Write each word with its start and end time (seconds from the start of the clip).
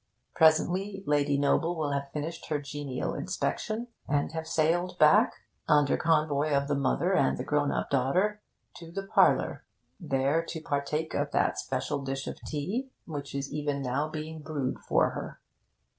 Presently 0.33 1.03
Lady 1.05 1.37
Noble 1.37 1.75
will 1.75 1.91
have 1.91 2.11
finished 2.11 2.47
her 2.47 2.59
genial 2.59 3.13
inspection, 3.13 3.85
and 4.07 4.31
have 4.31 4.47
sailed 4.47 4.97
back, 4.97 5.31
under 5.67 5.95
convoy 5.95 6.53
of 6.55 6.67
the 6.67 6.73
mother 6.73 7.13
and 7.13 7.37
the 7.37 7.43
grown 7.43 7.71
up 7.71 7.91
daughter, 7.91 8.41
to 8.77 8.91
the 8.91 9.05
parlour, 9.05 9.63
there 9.99 10.43
to 10.43 10.59
partake 10.59 11.13
of 11.13 11.29
that 11.33 11.59
special 11.59 12.01
dish 12.03 12.25
of 12.25 12.41
tea 12.47 12.89
which 13.05 13.35
is 13.35 13.53
even 13.53 13.83
now 13.83 14.09
being 14.09 14.41
brewed 14.41 14.79
for 14.79 15.11
her. 15.11 15.39